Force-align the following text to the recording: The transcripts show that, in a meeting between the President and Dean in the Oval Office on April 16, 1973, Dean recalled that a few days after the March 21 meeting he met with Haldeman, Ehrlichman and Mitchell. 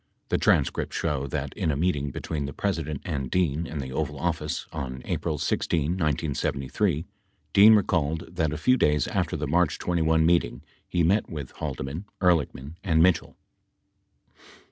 The 0.29 0.39
transcripts 0.39 0.95
show 0.97 1.27
that, 1.27 1.53
in 1.53 1.69
a 1.69 1.75
meeting 1.75 2.09
between 2.09 2.47
the 2.47 2.53
President 2.53 3.01
and 3.05 3.29
Dean 3.29 3.67
in 3.67 3.77
the 3.77 3.91
Oval 3.93 4.17
Office 4.19 4.65
on 4.73 5.03
April 5.05 5.37
16, 5.37 5.91
1973, 5.91 7.05
Dean 7.53 7.75
recalled 7.75 8.27
that 8.35 8.51
a 8.51 8.57
few 8.57 8.77
days 8.77 9.07
after 9.07 9.37
the 9.37 9.45
March 9.45 9.77
21 9.77 10.25
meeting 10.25 10.63
he 10.89 11.03
met 11.03 11.29
with 11.29 11.51
Haldeman, 11.51 12.05
Ehrlichman 12.19 12.77
and 12.83 13.03
Mitchell. 13.03 13.35